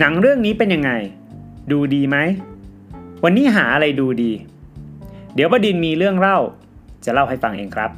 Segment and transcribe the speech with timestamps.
[0.00, 0.90] หนังเรื่องนี้เป็นยังไง
[1.72, 2.16] ดูดีไหม
[3.24, 4.32] วันนี้หาอะไรดูดี
[5.34, 6.38] เดี๋ยวบดินมีเรื่องเล่า
[7.04, 7.90] จะเล่าให้ฟังเองครับ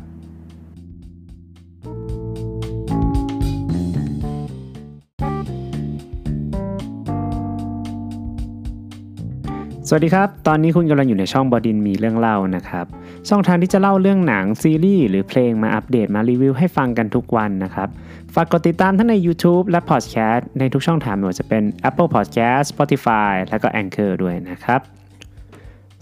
[9.91, 12.86] สวัสดีครับ ตอนนี้คุณกำลังอยู่ในช่องบอดินมีเรื่องเล่านะครับ
[13.29, 17.89] ช่องทางที่จะเล่าเรื่องหนังซีรีส์หรือเพลงมาอัปเดตมารีวิวให้ฟังกันทุกวันนะครับ
[18.35, 24.80] ฝากกดติดตามทั้งใน YouTube และ Podcast ในทุกช่องทางไม่ว่าจะเป็น Apple Podcast Spotify และก็ Anchor ด้วยนะครับ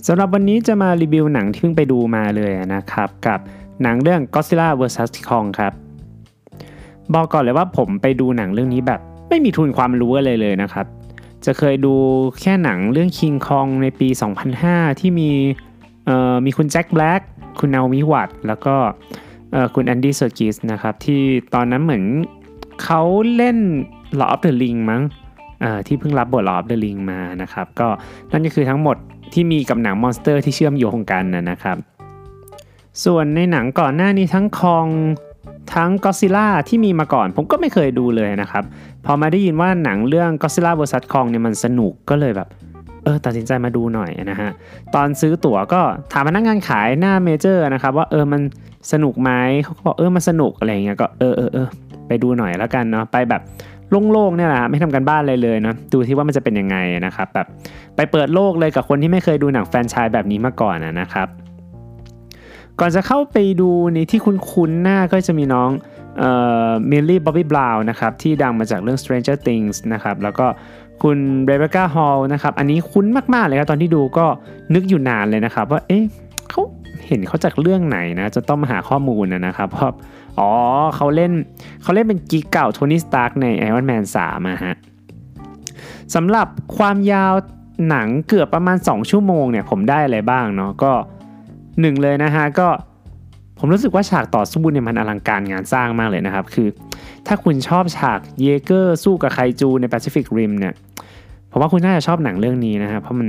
[0.06, 3.39] สำหรับวันนี้จะมารีวิวหนังที่เพิ่งไปดูมาเลยนะครับ กับ
[3.83, 5.73] หนังเรื่อง Godzilla vs Kong ครับ
[7.14, 10.87] บอกก่อนเลยว่าผมไปดูหนังเรื่องนี้แบบไม่มีทุนความรู้อะไรเลยนะครับ
[11.46, 11.95] จะเคยดู
[12.41, 14.09] แค่หนังเรื่อง King Kong ในปี
[14.55, 15.30] 2005 ที่มี
[16.06, 17.20] เอ่อมีคุณแจ็คแบล็ก
[17.59, 18.74] คุณนาโอมิวัตส์แล้วก็
[19.52, 21.22] เอ่อคุณแอนดี้เซอร์กิสนะครับ ที่
[21.55, 22.05] ตอนนั้นเหมือน
[22.84, 23.02] เขา
[23.36, 23.59] เล่น
[24.20, 25.02] Lord of the Ring มั้ง
[25.61, 27.88] เอ่อที่เพิ่งรับบท Lord of the Ring มานะครับ ก็
[28.33, 28.97] นั่นก็คือทั้งหมด
[29.33, 31.77] ที่มีกับหนัง monster ที่เชื่อมโยงกันนะครับ
[33.05, 34.86] ส่วนในหนังก่อนหน้านี้ทั้งคอง
[35.75, 38.64] ทั้งก็อดซิลล่าที่มีมาก่อน ผมก็ไม่เคยดูเลยนะครับ
[39.06, 42.48] พอมาได้ยินว่าหนังเรื่อง Godzilla vs Kong เนี่ยมันสนุกก็เลยแบบ
[43.05, 44.50] เออตัดสินใจมาดูหน่อยนะฮะ
[44.94, 45.81] ตอนซื้อตั๋วก็
[46.12, 48.41] ถามพนักงานขายหน้าเมเจอร์นะครับ ว่าเออมัน
[48.92, 49.31] สนุกไหม
[49.62, 51.69] เขาก็บอกเออมันสนุกอะไรเงี้ยก็เออเออเออ
[52.09, 53.42] ไปดูหน่อยแล้วกันเนาะไปแบบ
[54.11, 57.47] โล่งๆเนี่ยแหละฮะไม่ทำการบ้านอะไรเลยเนาะดูซิว่ามันจะเป็นยังไงนะครับแบบ
[57.97, 61.28] ไปเปิดโลกเลยกับคนที่ไม่เคยดูหนังแฟนชายแบบนี้มาก่อนนะครับ
[62.80, 65.70] ก่อนจะเข้าไปดูในที่คุ้นๆหน้าก็จะมีน้อง
[66.91, 70.46] มิลลี่บ๊อบบี้บราวน์นะครับที่ดังมาจากเรื่อง Stranger Things นะครับแล้วก็
[71.02, 74.27] คุณเรเบคก้าฮอลนะครับอันนี้คุ้นมาก ๆ เลยครับตอนที่ดูก็
[74.74, 76.04] นึกอยู่นานเลยนะครับว่าเอ๊ะ
[76.50, 76.62] เขา
[77.06, 79.92] เห็นเขาจากเรื่องไหนนะจะต้องมาหาข้อมูลนะนะครับเพราะ
[80.38, 80.50] อ๋อ
[80.97, 81.32] เขาเล่น
[81.82, 84.74] เขาเล่นเป็นกิ๊กเก่าโทนี่สตาร์กใน Iron Man 3อะฮะ
[86.14, 87.34] สำหรับความยาว
[87.88, 90.92] หนังเกือบประมาณ 2 ชั่วโมงเนี่ยผมได้อะไรบ้างเนาะก็
[91.81, 92.69] หนึ่งเลยนะฮะก็
[93.59, 96.69] ผมรู้สึกว่าฉากต่อสู้เนี่ยมันอลังการงานสร้างมากเลยนะครับ คือ
[97.26, 100.75] ถ้าคุณชอบฉาก Jaeger สู้กับไคจูใน Pacific Rim เนี่ย
[101.50, 103.28] ผมว่าคุณน่าจะชอบหนังเรื่องนี้นะครับเพราะมัน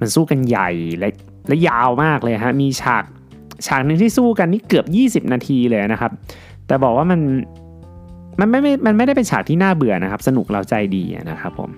[0.00, 1.08] มันสู้กันใหญ่และ
[1.48, 3.04] และยาวมากเลยฮะมีฉาก
[3.66, 4.86] ฉากหนึ่งที่สู้กันนี่เกือบ
[5.26, 6.12] 20 นาทีเลยนะครับ
[6.66, 7.20] แต่บอกว่ามัน
[8.40, 11.70] มันไม่มันไม่ได้เป็นฉากที่น่าเบื่อนะครับ สนุกเร้าใจดีนะครับผม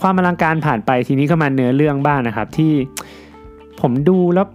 [0.00, 2.72] ความอลังการผ่านไปทีนี้ก็มาเนื้อเรื่องบ้างนะครับที่
[3.80, 4.46] ผมดูแล้ว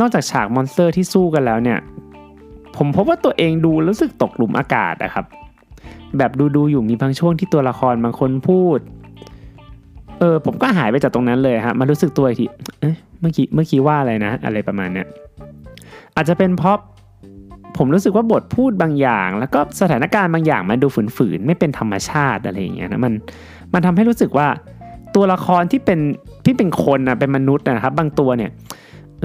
[0.00, 1.78] นอกจากฉาก monster ที่สู้กันแล้วเนี่ย
[2.76, 5.24] ผมพบว่าตัวเองดูรู้สึกตกหลุมอากาศนะครับ
[6.18, 8.78] แบบดูดูอยู่มีบางช่วงที่ตัวละครบางคนพูด
[10.20, 12.46] เออผมก็หายไปจากตรงนั้นเลยฮะมารู้สึกตัวอีกที
[12.80, 15.06] เอ๊ะเมื่อกี้เมื่อกี้ว่าอะไรนะ อะไรประมาณเนี้ย
[16.16, 16.78] อาจจะเป็นเพราะ
[17.78, 23.12] ผมรู้สึกว่าบทพูดบางอย่าง แล้วก็สถานการณ์บางอย่างมันดูฝืนๆไม่เป็นธรรมชาติอะไรอย่างเงี้ยนะมัน
[23.74, 24.48] มันทำให้รู้สึกว่า
[25.14, 26.00] ตัวละครที่เป็น
[26.44, 28.50] ที่เป็นคนนะเป็นมนุษย์นะครับ บางตัวเนี่ย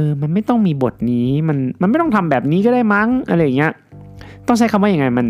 [0.08, 3.72] อมันไม่ต้องมีบทนี้มันมันไม่ต้องทำแบบนี้ก็ได้มั้งอะไรอย่างเงี้ย
[4.48, 5.28] ต้องใช้คำว่าอย่างไงมัน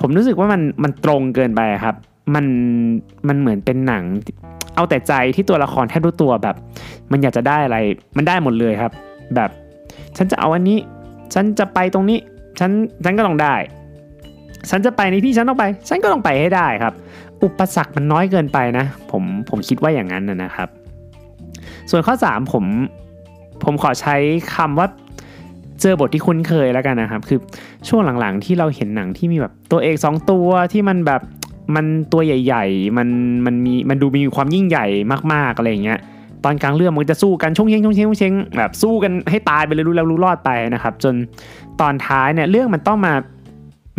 [0.00, 1.94] ผมรู้สึกว่ามันมันตรงเกินไปครับ
[2.34, 2.46] มัน
[3.28, 4.04] มันเหมือนเป็นหนัง
[4.74, 6.56] เอาแต่ใจที่ตัวละครแทบทุกตัวแบบ
[7.12, 7.78] มันอยากจะได้อะไร
[8.16, 8.92] มันได้หมดเลยครับ
[9.34, 9.50] แบบ
[10.16, 10.78] ฉันจะเอาอันนี้
[11.34, 12.18] ฉันจะไปตรงนี้
[12.60, 12.70] ฉัน
[13.04, 13.54] ฉันก็ต้องได้
[14.70, 16.94] ฉันจะไปในที่ฉันต้องไป ฉันก็ต้องไปให้ได้ครับ
[17.44, 20.68] อุปสรรคมันน้อยเกินไปนะ ผมผมคิดว่าอย่างนั้นนะครับ
[21.90, 22.64] ส่วนข้อ 3 ผม
[23.64, 24.16] ผมขอใช้
[24.54, 24.86] คำว่า
[25.80, 27.38] เจอบทที่คุ้นเคยแล้วกันนะครับ คือ
[27.88, 31.22] ช่วงหลังๆ ที่เราเห็นหนังที่มีแบบตัวเอกสองตัวที่มันแบบ
[31.74, 33.08] มันตัวใหญ่ ๆ มัน
[33.46, 34.86] มันมีมันดูมีความยิ่งใหญ่
[35.32, 35.98] มากๆอะไรอย่างเงี้ย
[36.44, 41.14] ตอนกลางเรื่องมันจะสู้กันช่วงเชงช่วงเชงช่วงเชงแบบสู้กันให้ตายไปเลยรู้แล้วรู้รอดไปนะครับ จน
[41.80, 43.14] ตอนท้ายเนี่ยเรื่องมันต้องมา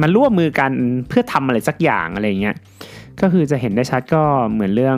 [0.01, 0.71] มันร่วมมือกัน
[1.07, 2.55] เพื่อทำอะไรสักอย่างอะไรเงี้ย
[3.21, 4.97] ก็คือจะเห็นได้ชัดก็เหมือนเรื่อง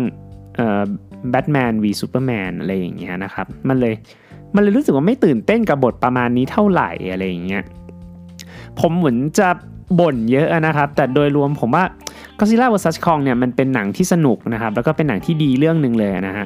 [0.56, 0.81] เอ่อ
[1.29, 3.94] แบทแมนวีซูเปอร์แมนอะไรอย่างเงี้ยนะครับ มันเลย
[4.56, 7.63] มันเลยรู้สึกว่าไม่ตื่นเต้นกับบทประมาณนี้เท่าไหร่อะไรอย่างเงี้ย
[8.80, 9.50] ผมเหมือนจะ
[10.00, 11.83] บ่นเยอะนะครับ แต่โดยรวมผมว่า
[12.39, 16.45] Godzilla vs Kong เนี่ยมันเป็นหนังที่สนุกนะครับ แล้วก็เป็นหนังที่ดีเรื่องหนึ่งเลยนะฮะ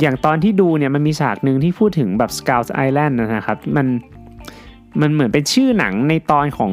[0.00, 3.86] อย่างตอนที่ดูเนี่ยมันมีฉากหนึ่งที่พูดถึงแบบ Scout Island นะครับมัน
[5.00, 6.72] มันเหมือนเป็นชื่อหนังในตอนของ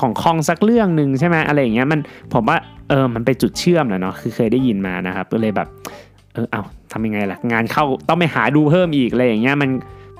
[0.00, 2.00] ของคองสักเรื่องหนึ่งใช่ไหมอะไรอย่างเงี้ยมัน
[2.32, 2.56] ผมว่า
[2.88, 5.68] เออมันเป็นจุดเชื่อมแหละเนาะคือเคยได้ยินมานะครับก็เลยแบบ
[6.34, 6.62] เออเอา
[6.92, 9.70] ทำยังไงล่ะงานเข้าต้องไปหาดูเพิ่มอีกอะไรอย่างเงี้ยมัน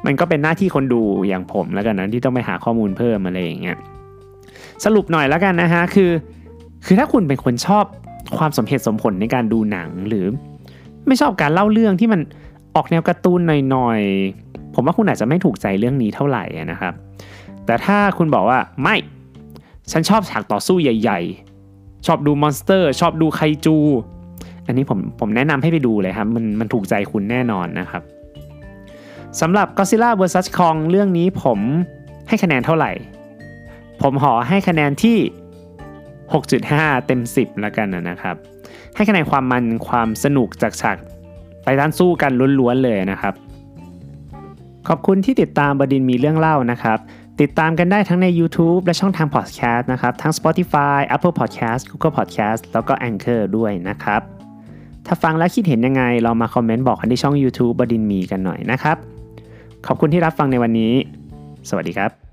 [0.07, 3.77] มันก็เป็นหน้าที่คนดูอย่างผมแล้วกันนะที่ต้องไปหาข้อมูลเพิ่มอะไรอย่างเงี้ย
[4.85, 6.11] สรุปหน่อยแล้วกันนะฮะคือ
[6.87, 7.85] คือถ้าคุณเป็นคนชอบ
[8.39, 10.27] ความสมเหตุสมผลในการดูหนังหรือ
[11.07, 12.21] ไม่ชอบการเล่าเรื่องที่มัน
[12.75, 13.41] ออกแนวการ์ตูน
[13.71, 16.95] หน่อยๆผมว่าคุณอาจจะไม่ถูกใจเรื่องนี้เท่าไหร่นะครับ
[17.67, 18.97] แต่ถ้าคุณบอกว่าไม่
[19.93, 21.21] ฉันชอบฉากต่อสู้ใหญ่
[21.65, 23.77] ๆ ชอบดู monster ชอบดูไคจู
[24.67, 28.03] อันนี้ผมผมแนะนำให้ไปดูเลยครับมันมันถูกใจคุณแน่นอนนะครับ
[29.41, 31.59] สำหรับ Godzilla vs Kong เรื่องนี้ผม
[32.29, 32.93] ให้คะแนนเท่าไหร่
[34.03, 35.19] ผมขอให้คะแนนที่
[36.33, 38.37] 6.5 เต็ม 10 แล้วกันนะครับ
[38.95, 40.97] ให้คะแนนความมันความสนุกจากฉาก
[41.65, 43.35] ไปด้านสู้กันล้วนๆเลยนะครับ
[44.89, 46.99] ขอบคุณที่ติดตามบดินมีเรื่องเล่านะครับ
[47.41, 54.21] ติดตามกันได้ทั้งใน YouTube และช่องทาง Podcast นะครับ ทั้ง Spotify Apple Podcast Google Podcast แล้วก็ Anchor ด้วยนะครับ
[55.07, 58.97] ถ้าฟังแล้วคิดเห็นยังไง เรามาคอมเมนต์บอกกันที่ช่อง YouTube บดินมีกันหน่อยนะครับ
[59.87, 60.93] ขอบคุณที่รับฟังในวันนี้
[61.69, 62.28] สวัสดีครับ